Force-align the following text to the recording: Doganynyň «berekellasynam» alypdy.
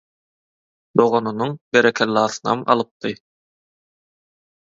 Doganynyň 1.01 1.53
«berekellasynam» 1.75 2.63
alypdy. 2.75 3.13